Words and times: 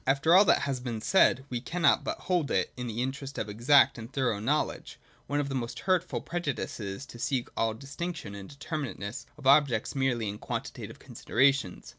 After 0.07 0.33
all 0.33 0.45
that 0.45 0.63
has 0.63 0.79
been 0.79 0.99
said, 0.99 1.45
we 1.51 1.61
can 1.61 1.83
not 1.83 2.03
but 2.03 2.21
hold 2.21 2.49
it, 2.49 2.73
in 2.75 2.87
the 2.87 3.03
interest 3.03 3.37
of 3.37 3.47
exact 3.47 3.99
and 3.99 4.11
thorough 4.11 4.39
know 4.39 4.63
ledge, 4.63 4.99
one 5.27 5.39
of 5.39 5.47
the 5.47 5.53
most 5.53 5.81
hurtful 5.81 6.21
prejudices, 6.21 7.05
to 7.05 7.19
seek 7.19 7.49
all 7.55 7.75
dis 7.75 7.95
tinction 7.95 8.33
and 8.35 8.49
determinateness 8.49 9.27
of 9.37 9.45
objects 9.45 9.93
merely 9.93 10.27
in 10.27 10.39
quantitative 10.39 10.97
considerations. 10.97 11.89